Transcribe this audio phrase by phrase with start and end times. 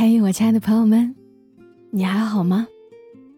[0.00, 1.12] 嘿，我亲爱的朋友们，
[1.90, 2.68] 你还好吗？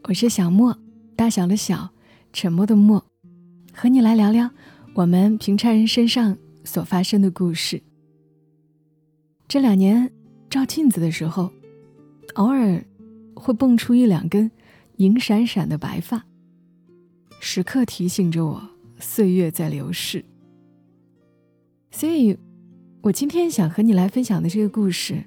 [0.03, 0.77] 我是小莫，
[1.17, 1.89] 大小的小，
[2.35, 3.03] 沉默的默，
[3.73, 4.51] 和你来聊聊
[4.93, 7.83] 我们平常人身上所发生的故事。
[9.49, 10.13] 这两年
[10.51, 11.51] 照镜子的时候，
[12.35, 12.85] 偶尔
[13.35, 14.51] 会蹦出一两根
[14.97, 16.27] 银闪闪的白发，
[17.41, 18.69] 时刻提醒着我
[18.99, 20.23] 岁月在流逝。
[21.91, 22.37] 所以，
[23.01, 25.25] 我今天想和你来分享的这个故事，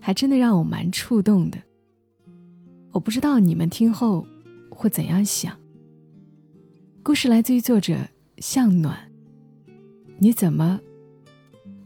[0.00, 1.58] 还真的让我蛮触动的。
[2.92, 4.26] 我不知道你们听后
[4.70, 5.56] 会怎样想。
[7.02, 7.96] 故事来自于作者
[8.38, 9.10] 向暖。
[10.18, 10.80] 你怎么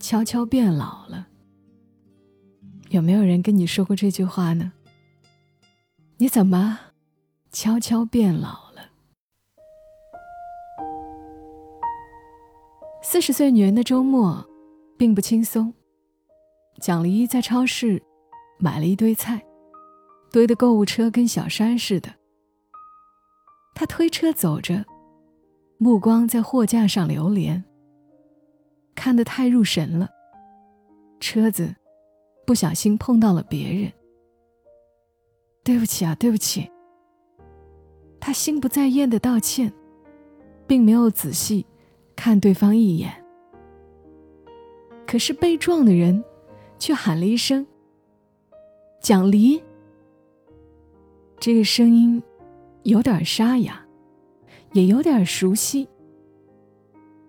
[0.00, 1.28] 悄悄变老了？
[2.88, 4.72] 有没有人跟你说过这句话呢？
[6.18, 6.78] 你怎么
[7.50, 8.90] 悄悄变老了？
[13.02, 14.46] 四十岁女人的周末
[14.96, 15.74] 并不轻松。
[16.80, 18.02] 蒋黎在超市
[18.58, 19.42] 买了一堆菜，
[20.30, 22.10] 堆的购物车跟小山似的。
[23.74, 24.84] 他推车走着，
[25.78, 27.62] 目光在货架上流连，
[28.94, 30.08] 看得太入神了。
[31.20, 31.74] 车子
[32.46, 33.92] 不小心碰到了别人。
[35.64, 36.68] 对不起啊，对不起。
[38.18, 39.72] 他心不在焉的道歉，
[40.66, 41.64] 并没有仔细
[42.16, 43.12] 看对方一眼。
[45.06, 46.22] 可是被撞的人
[46.82, 47.64] 却喊了一声
[49.00, 49.62] ：“蒋离。”
[51.38, 52.20] 这个声音
[52.82, 53.86] 有点沙哑，
[54.72, 55.88] 也有点熟悉。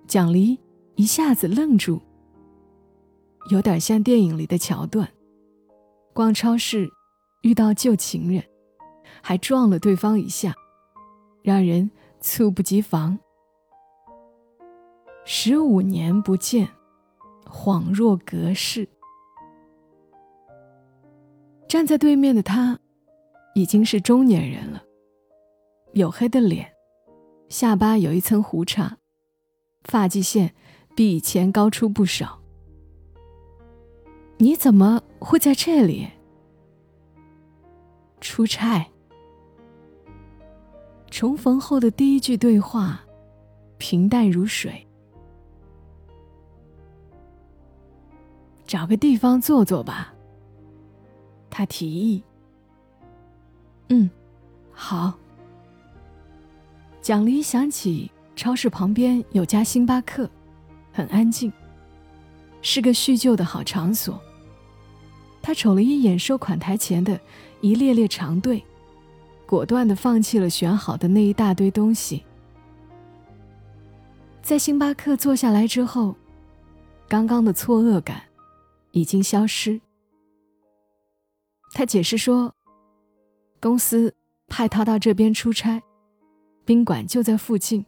[0.08, 0.58] 蒋离
[0.96, 2.02] 一下子愣住，
[3.52, 5.08] 有点像电影里的桥段，
[6.14, 6.90] 逛超市。
[7.44, 8.44] 遇到旧情人，
[9.22, 10.56] 还撞了对方一下，
[11.44, 13.20] 让人猝不及防。
[15.26, 16.68] 十五年不见，
[17.46, 18.90] 恍若隔世。
[21.74, 22.80] 站在对面的他，
[23.56, 24.84] 已经是中年人了，
[25.96, 26.72] 黝黑的脸，
[27.50, 28.98] 下巴有一层胡茬，
[29.84, 30.54] 发际线
[30.96, 32.40] 比以前高出不少。
[34.38, 36.08] 你怎么会在这里？
[38.22, 38.86] 出差。
[41.10, 43.04] 重逢后的第一句对话，
[43.80, 44.88] 平淡如水。
[48.68, 50.14] 找个地方坐坐吧。
[51.56, 52.24] 他提议。
[53.90, 54.10] 嗯，
[54.72, 55.14] 好。
[57.00, 60.28] 蒋离想起超市旁边有家星巴克，
[60.92, 61.54] 很安静，
[62.64, 64.20] 是个叙旧的好场所。
[65.44, 67.20] 他瞅了一眼收款台前的。
[67.62, 68.62] 一列列长队，
[69.46, 72.22] 果断的放弃了选好的那一大堆东西。
[74.42, 76.14] 在星巴克坐下来之后，
[77.08, 78.24] 刚刚的错愕感
[78.92, 79.80] 已经消失。
[81.74, 82.54] 他解释说，
[83.60, 84.14] 公司
[84.48, 85.82] 派他到这边出差，
[86.64, 87.84] 宾馆就在附近。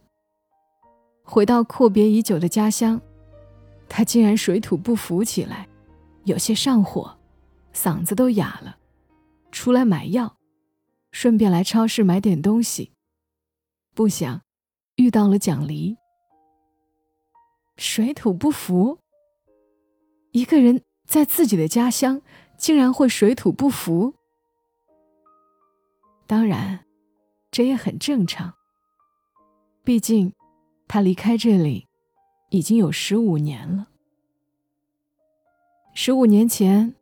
[1.22, 3.00] 回到阔别已久的家乡，
[3.88, 5.68] 他竟然水土不服起来，
[6.24, 7.16] 有些上火，
[7.72, 8.78] 嗓子都哑了。
[9.52, 10.36] 出来买药，
[11.12, 12.92] 顺便来超市买点东西。
[13.94, 14.42] 不想
[14.96, 15.96] 遇到了蒋黎，
[17.76, 18.98] 水土不服。
[20.32, 22.20] 一个人在自己的家乡，
[22.56, 24.14] 竟然会水土不服。
[26.26, 26.84] 当然，
[27.50, 28.54] 这也很正常。
[29.84, 30.32] 毕竟，
[30.88, 31.86] 他离开这里
[32.50, 33.88] 已经有十五年了。
[35.94, 36.94] 十五年前，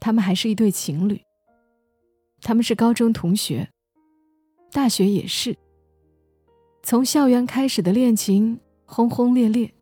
[0.00, 1.22] 他们还是一对情侣。
[2.42, 3.70] 他们是高中同学，
[4.72, 5.56] 大学也是。
[6.82, 9.72] 从校园开始的恋情轰轰烈烈。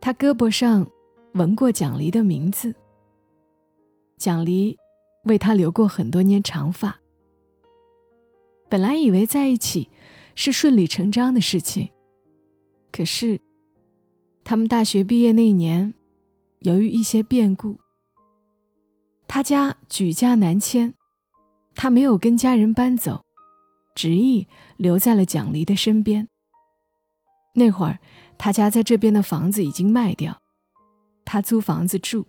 [0.00, 0.88] 他胳膊上
[1.32, 2.74] 纹过蒋离的名字。
[4.20, 4.76] 蒋离
[5.24, 7.00] 为他留过很多年长发。
[8.68, 9.88] 本来以为在一起
[10.34, 11.90] 是顺理成章的事情，
[12.92, 13.40] 可是，
[14.44, 15.94] 他们大学毕业那年，
[16.60, 17.80] 由于一些变故。
[19.26, 20.92] 他家举家南迁，
[21.74, 23.24] 他没有跟家人搬走，
[23.94, 24.46] 执意
[24.76, 26.28] 留在了蒋离的身边。
[27.54, 27.98] 那会儿，
[28.36, 30.42] 他家在这边的房子已经卖掉，
[31.24, 32.26] 他租房子住，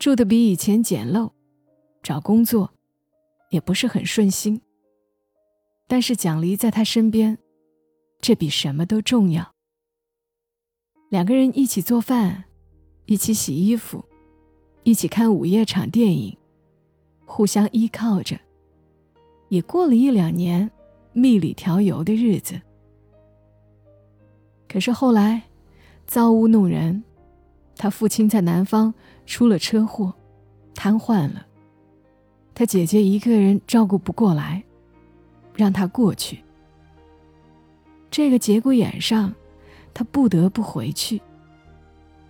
[0.00, 1.30] 住的比以前简陋，
[2.02, 2.72] 找工作
[3.50, 4.58] 也不是很顺心。
[5.86, 7.36] 但是蒋离在他身边，
[8.18, 9.52] 这比什么都重要。
[11.10, 12.44] 两个人一起做饭，
[13.04, 14.02] 一起洗衣服。
[14.84, 16.34] 一起看午夜场电影，
[17.26, 18.40] 互相依靠着，
[19.50, 20.70] 也过了一两年
[21.12, 22.58] 蜜里调油的日子。
[24.66, 25.42] 可是后来，
[26.06, 27.04] 造物弄人，
[27.80, 28.92] 他父亲在南方
[29.24, 30.12] 出了车祸，
[30.74, 31.46] 瘫痪了，
[32.54, 34.62] 他姐姐一个人照顾不过来，
[35.54, 36.44] 让他过去。
[38.10, 39.32] 这个节骨眼上，
[39.94, 41.22] 他不得不回去。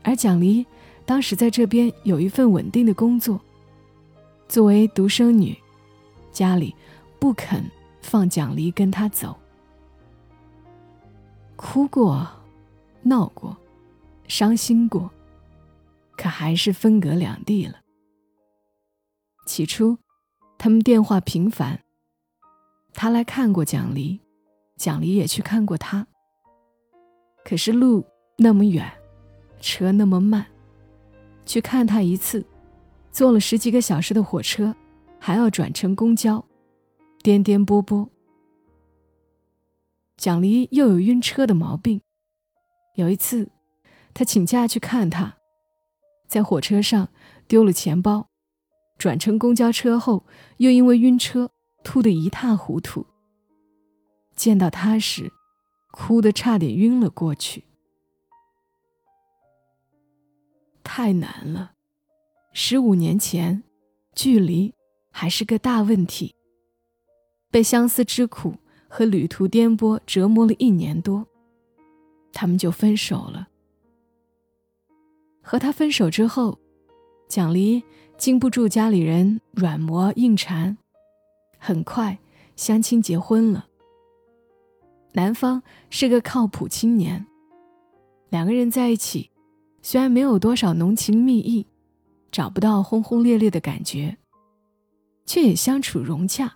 [0.04, 0.64] 而蒋离
[1.04, 3.40] 当时在这边有一份稳定的工作，
[4.46, 5.58] 作为独生女，
[6.30, 6.72] 家里
[7.18, 7.68] 不肯
[8.00, 9.36] 放蒋离跟他走。
[11.56, 12.24] 哭过，
[13.02, 13.56] 闹过，
[14.28, 15.10] 伤心过，
[16.20, 17.80] 可还是分隔两地了。
[19.46, 19.96] 起初，
[20.58, 21.80] 他们电话频繁，
[22.92, 24.20] 他来看过蒋离。
[24.76, 26.06] 蒋离也去看过他，
[27.42, 28.04] 可是路
[28.36, 28.90] 那么远，
[29.60, 30.46] 车那么慢，
[31.46, 32.44] 去看他一次，
[33.10, 34.74] 坐了十几个小时的火车，
[35.18, 36.44] 还要转乘公交，
[37.22, 38.08] 颠颠簸簸。
[40.18, 42.02] 蒋离又有晕车的毛病，
[42.94, 43.50] 有一次，
[44.12, 45.39] 他请假去看他，
[46.30, 47.08] 在火车上
[47.48, 48.28] 丢了钱包，
[48.96, 50.24] 转乘公交车后
[50.58, 51.50] 又因为晕车
[51.82, 53.04] 吐得一塌糊涂。
[54.36, 55.32] 见到他时，
[55.90, 57.64] 哭得差点晕了过去。
[60.84, 61.72] 太难了，
[62.52, 63.64] 十五年前，
[64.14, 64.72] 距离
[65.10, 66.36] 还是个大问题。
[67.50, 68.54] 被相思之苦
[68.88, 71.26] 和旅途颠簸折磨了一年多，
[72.32, 73.49] 他们就分手了。
[75.50, 76.56] 和他分手之后，
[77.26, 77.82] 蒋离
[78.16, 80.78] 经不住家里人软磨硬缠，
[81.58, 82.16] 很快
[82.54, 83.66] 相亲结婚了。
[85.10, 87.26] 男方是个靠谱青年，
[88.28, 89.28] 两个人在一起，
[89.82, 91.66] 虽然没有多少浓情蜜意，
[92.30, 94.18] 找不到轰轰烈烈的感觉，
[95.26, 96.54] 却也相处融洽。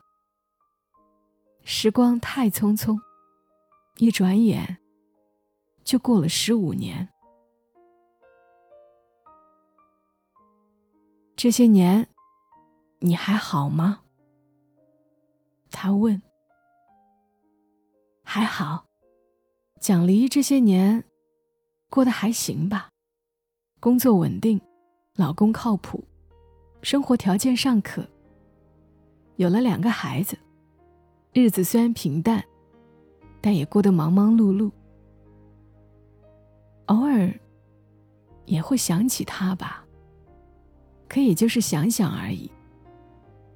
[1.64, 2.96] 时光太匆匆，
[3.99, 4.79] 一转眼
[5.82, 7.08] 就过了十五年。
[11.36, 12.08] 这些年，
[13.00, 14.00] 你还好吗？
[15.70, 16.22] 他问。
[18.22, 18.86] 还好，
[19.81, 21.04] 蒋离这些年
[21.90, 22.88] 过得还行吧，
[23.81, 24.60] 工作稳定，
[25.16, 26.02] 老公靠谱，
[26.82, 28.06] 生活条件尚可。
[29.36, 30.38] 有了两个孩子，
[31.32, 32.42] 日子虽然平淡，
[33.40, 34.70] 但也过得忙忙碌碌。
[36.86, 37.32] 偶尔
[38.46, 39.83] 也会想起他吧，
[41.09, 42.51] 可也就是想想而已。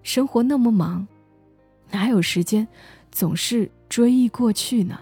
[0.03, 1.07] 生活那么忙，
[1.91, 2.67] 哪有时间
[3.11, 3.71] 总是？
[3.89, 5.01] 追忆过去呢？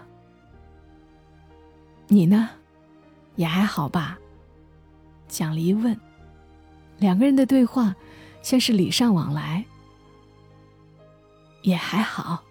[2.07, 2.49] 你呢，
[3.35, 4.17] 也还好吧？
[5.27, 5.99] 蒋离问。
[6.97, 7.93] 两个人的对话
[8.41, 9.65] 像是礼尚往来。
[11.63, 12.41] 也还好，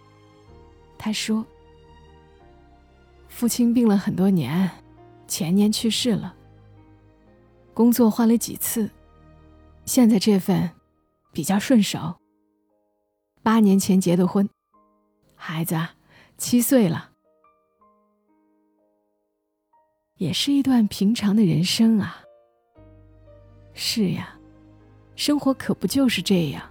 [0.98, 1.42] 他说。
[3.28, 4.70] 父亲病了很多年，
[5.26, 6.34] 前年去世了。
[7.72, 8.90] 工作换了几次，
[9.86, 10.72] 现在这份
[11.32, 12.16] 比较顺手。
[13.42, 14.48] 八年前结的婚，
[15.34, 15.94] 孩子啊。
[16.38, 17.12] 七岁了，
[20.16, 22.22] 也是一段平常的人生啊。
[23.72, 24.38] 是呀，
[25.14, 26.70] 生活可不就是这样？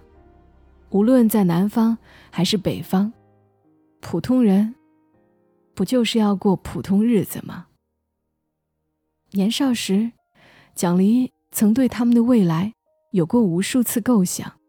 [0.90, 1.98] 无论在南方
[2.30, 3.12] 还是北方，
[3.98, 4.76] 普通人
[5.74, 7.66] 不就是要过普通日子吗？
[9.32, 10.12] 年少时，
[10.76, 12.72] 蒋离曾对他们的未来
[13.16, 14.60] 有过无数次构想，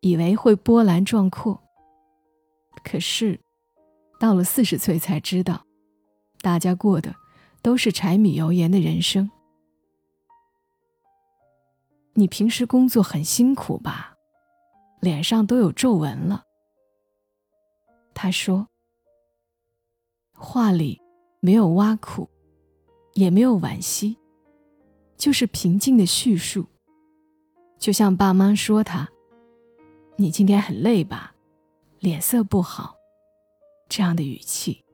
[0.00, 1.62] 以为会波澜壮阔。
[2.82, 3.38] 可是。
[4.18, 5.66] 到了四十岁才知道，
[6.42, 7.12] 大家过的
[7.60, 9.28] 都是柴米油盐的人生。
[12.14, 14.14] 你平时工作很辛苦吧？
[15.00, 16.44] 脸上都有皱纹了。
[18.14, 18.68] 他说，
[20.32, 21.02] 话里
[21.40, 22.30] 没有挖苦，
[23.14, 24.16] 也没有惋惜，
[25.16, 26.64] 就是平静的叙述，
[27.82, 29.08] 就像爸妈说他
[30.14, 31.34] ：“你今天很累吧？
[31.98, 32.94] 脸色不好。”
[33.90, 34.84] 这样的语气，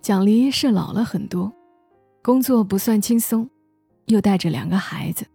[0.00, 1.52] 蒋离是老了很多，
[2.22, 3.50] 工作不算轻松，
[4.06, 5.26] 又带着两个孩子，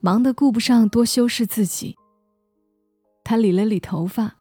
[0.00, 1.96] 忙得顾不上多修饰自己。
[3.24, 4.36] 他理了理头发，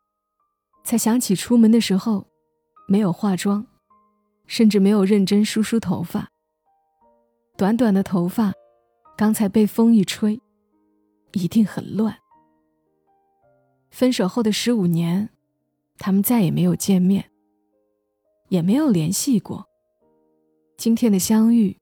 [0.84, 2.28] 才想起出门的时候
[2.90, 3.66] 没有化妆，
[4.48, 6.28] 甚至没有认真梳梳头发。
[7.56, 8.54] 短短的头发，
[9.18, 10.40] 刚才被风一吹，
[11.34, 12.16] 一定很乱。
[13.90, 15.32] 分手后的十五年，
[15.98, 17.32] 他们再也没有见面，
[18.50, 19.68] 也没有联系过。
[20.78, 21.76] 今天的相遇，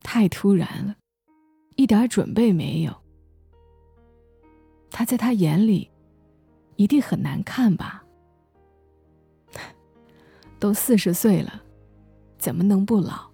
[0.00, 0.96] 太突然了，
[1.76, 2.94] 一点准备没有。
[4.90, 5.90] 他在他眼里，
[6.76, 8.04] 一定很难看吧？
[10.60, 11.62] 都四十岁了，
[12.36, 13.30] 怎么能不老？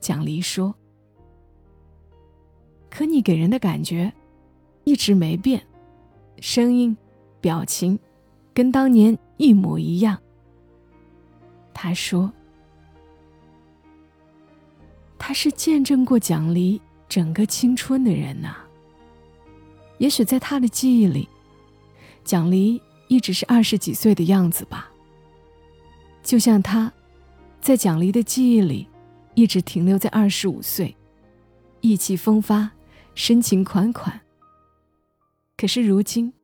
[0.00, 0.74] 蒋离说
[2.96, 4.10] ：“可你给人的感觉
[4.84, 5.62] 一直没变，
[6.40, 6.96] 声音、
[7.42, 7.98] 表情
[8.54, 10.16] 跟当年一模一样。
[11.74, 12.32] 他说
[15.18, 18.56] ：“他是见证过蒋离整个青春的人呐。
[19.98, 21.28] 也许在他的记忆里，
[22.24, 24.90] 蒋离一直是二十几岁的样子吧。
[26.22, 26.90] 就像他，
[27.60, 28.88] 在蒋离的记忆里，
[29.34, 30.96] 一直停留在二十五岁，
[31.82, 32.70] 意气风发。”
[33.16, 34.20] 深情款款。
[35.56, 36.34] 可是如今，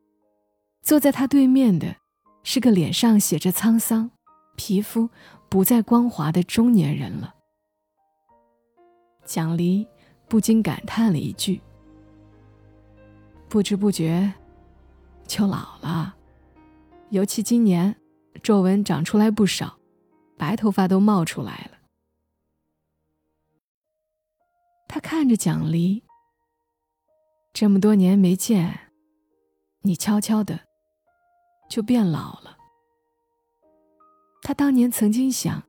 [0.81, 1.97] 坐在他对面的，
[2.43, 4.11] 是个脸上写着沧桑、
[4.57, 5.11] 皮肤
[5.51, 7.35] 不再光滑的中年人了。
[9.27, 9.87] 蒋离
[10.29, 11.61] 不禁感叹了一句
[13.51, 14.33] ：“不知不觉，
[15.27, 16.17] 就老了。
[17.11, 17.95] 尤其今年，
[18.43, 19.77] 皱纹长出来不少，
[20.39, 21.79] 白头发都冒出来了。”
[24.89, 26.03] 他看着蒋离。
[27.53, 28.91] 这么多年没见，
[29.83, 30.61] 你悄悄的
[31.69, 32.57] 就变老了。
[34.43, 35.63] 他当年曾经想，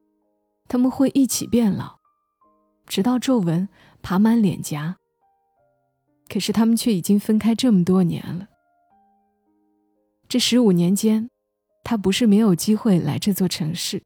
[0.70, 2.00] 他们会一起变老，
[2.88, 3.68] 直到皱纹
[4.02, 4.96] 爬满脸颊。
[6.30, 8.48] 可是他们却已经分开这么多年了。
[10.30, 11.30] 这十五年间，
[11.84, 14.02] 他不是没有机会来这座城市，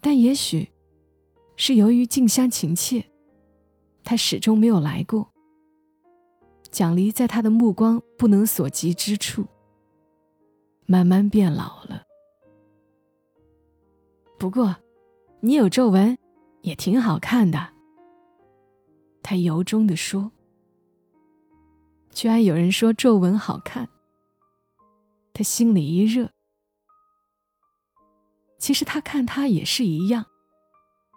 [0.00, 0.70] 但也许
[1.56, 3.04] 是由于近乡情怯，
[4.04, 5.33] 他始终没有来过。
[6.74, 9.46] 蒋离在他的目光不能所及之处，
[10.86, 12.02] 慢慢变老了。
[14.40, 14.74] 不过，
[15.38, 16.18] 你有皱纹，
[16.62, 17.68] 也挺好看的。
[19.22, 20.32] 他由衷的说。
[22.10, 23.88] 居然有人说皱纹好看，
[25.32, 26.28] 他心里一热。
[28.58, 30.26] 其实他看他也是一样，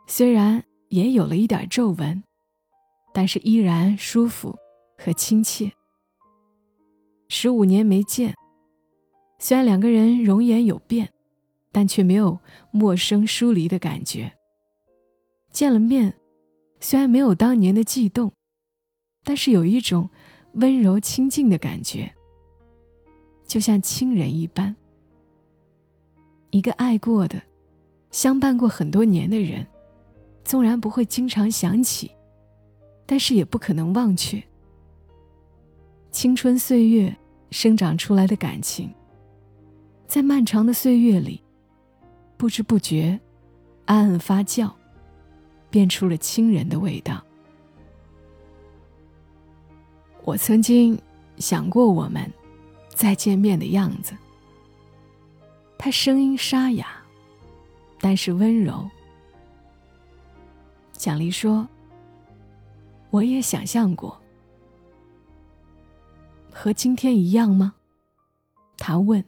[0.05, 2.23] 虽然也有了一点皱纹，
[3.11, 4.55] 但是依然舒服。
[4.97, 5.71] 和亲切。
[7.29, 8.33] 十五年没见，
[9.39, 11.09] 虽然两个人容颜有变，
[11.71, 12.39] 但却没有
[12.71, 14.33] 陌生疏离的感觉。
[15.51, 16.13] 见了面，
[16.79, 18.31] 虽然没有当年的悸动，
[19.23, 20.09] 但是有一种
[20.53, 22.13] 温柔亲近的感觉，
[23.45, 24.75] 就像亲人一般。
[26.51, 27.41] 一个爱过的、
[28.09, 29.67] 相伴过很多年的人，
[30.43, 32.09] 纵然不会经常想起，
[33.05, 34.41] 但是也不可能忘却。
[36.11, 37.15] 青春岁月
[37.51, 38.91] 生长出来的感情，
[40.07, 41.41] 在漫长的岁月里，
[42.37, 43.19] 不知不觉，
[43.85, 44.71] 暗暗发酵，
[45.69, 47.23] 变出了亲人的味道。
[50.23, 50.99] 我曾经
[51.37, 52.29] 想过我们
[52.89, 54.13] 再见面的样子。
[55.77, 56.87] 他声音沙哑，
[57.99, 58.89] 但是温柔。
[60.93, 61.67] 蒋丽说
[63.11, 64.19] ：“我也想象过。”
[66.59, 67.75] 和今天一样吗？
[68.79, 69.23] 他问。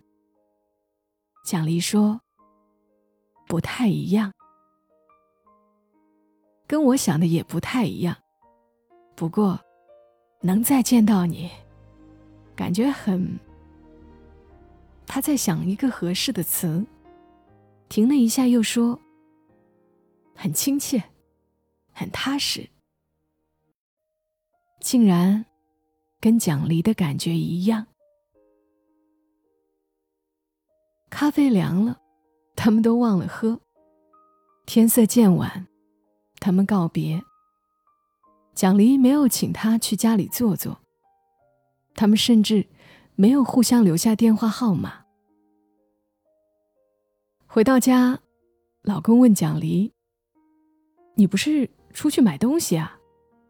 [1.45, 2.19] 蒋离说
[3.47, 4.33] ：“不太一样，
[6.65, 8.17] 跟我想的也不太一样。
[9.15, 9.59] 不过，
[10.41, 11.51] 能再见到你，
[12.55, 13.39] 感觉很……”
[15.05, 16.83] 他在想一个合适的词，
[17.89, 18.99] 停了一下，又说
[20.33, 21.03] ：“很亲切，
[21.93, 22.67] 很踏实，
[24.81, 25.45] 竟然。”
[26.19, 27.87] 跟蒋离的感觉一样。
[31.09, 31.99] 咖啡凉了，
[32.55, 33.59] 他们都忘了喝。
[34.65, 35.67] 天色渐晚，
[36.39, 37.23] 他们告别。
[38.53, 40.79] 蒋离没有请他去家里坐坐，
[41.95, 42.67] 他们甚至
[43.15, 45.05] 没有互相留下电话号码。
[47.47, 48.19] 回到家，
[48.83, 49.93] 老公问蒋离
[51.15, 52.99] ：“你不是出去买东西啊？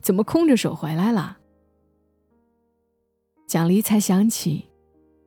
[0.02, 1.39] 怎么空着手回来了？”
[3.50, 4.64] 蒋离才想起，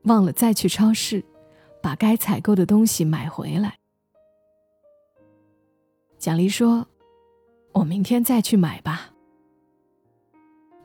[0.05, 1.25] 忘了再去超市，
[1.83, 3.81] 把该采购的东西买回来。
[6.19, 6.87] 蒋离说
[7.75, 9.11] ：“我明天再去买吧。”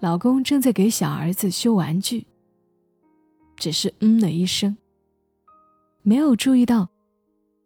[0.02, 2.26] 老公正在给小儿子修玩具，
[3.56, 4.76] 只是嗯了一声，
[6.02, 6.90] 没有注意到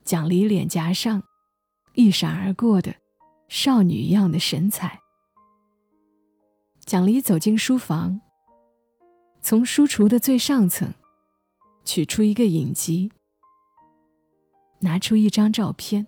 [0.03, 1.23] 蒋离脸颊上
[1.93, 2.93] 一闪而过的
[3.47, 4.99] 少女一样的神采。
[6.83, 8.19] 蒋离走进书房。
[9.41, 10.93] 从书橱的最上层
[11.83, 13.12] 取出一个影集，
[14.79, 16.05] 拿出一张照片。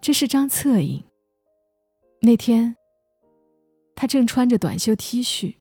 [0.00, 1.02] 这是张侧影。
[2.20, 2.76] 那天，
[3.94, 5.56] 他正穿着短袖 T 恤，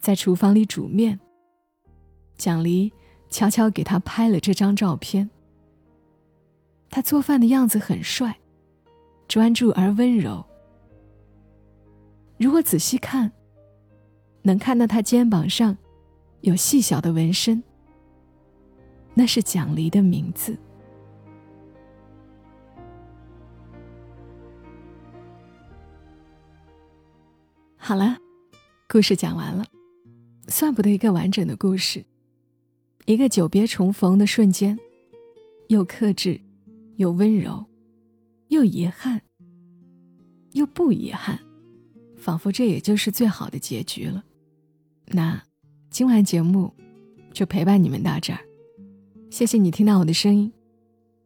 [0.00, 1.18] 在厨房里煮面。
[2.36, 2.92] 蒋离
[3.30, 5.30] 悄悄给他拍了这张照片。
[6.90, 8.38] 他做饭的样子很帅，
[9.26, 10.44] 专注而温柔。
[12.38, 13.32] 如果仔细看，
[14.46, 15.76] 能看到他肩膀上
[16.42, 17.62] 有细小的纹身，
[19.12, 20.56] 那是蒋离的名字。
[27.76, 28.16] 好了，
[28.88, 29.64] 故事讲完了，
[30.46, 32.04] 算不得一个完整的故事，
[33.04, 34.78] 一个久别重逢的瞬间，
[35.68, 36.40] 又克制，
[36.96, 37.66] 又温柔，
[38.48, 39.22] 又遗憾，
[40.52, 41.40] 又不遗憾。
[42.16, 44.24] 仿佛这也就是最好的结局了。
[45.08, 45.42] 那
[45.90, 46.74] 今晚节目
[47.32, 48.40] 就陪伴你们到这儿，
[49.30, 50.52] 谢谢你听到我的声音。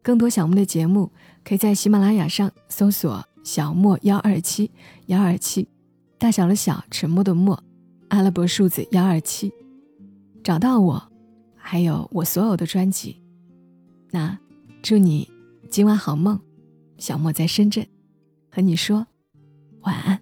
[0.03, 1.11] 更多小莫的节目，
[1.43, 4.71] 可以在喜马拉雅上搜索“小莫幺二七
[5.07, 5.67] 幺二七”，
[6.17, 7.63] 大小的小，沉默的默，
[8.09, 9.51] 阿拉伯数字幺二七，
[10.43, 11.11] 找到我，
[11.55, 13.21] 还有我所有的专辑。
[14.11, 14.37] 那
[14.83, 15.27] 祝你
[15.69, 16.39] 今晚好梦，
[16.97, 17.85] 小莫在深圳
[18.49, 19.07] 和你说
[19.81, 20.20] 晚安。